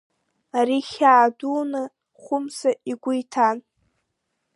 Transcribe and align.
Ари 0.59 0.77
хьаа 0.91 1.27
дуны 1.37 1.83
Хәымса 2.21 2.71
игәы 2.91 3.13
иҭан. 3.21 3.57